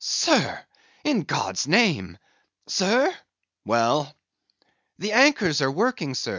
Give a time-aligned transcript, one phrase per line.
[0.03, 3.13] "Sir!—in God's name!—sir?"
[3.65, 4.11] "Well."
[4.97, 6.29] "The anchors are working, sir.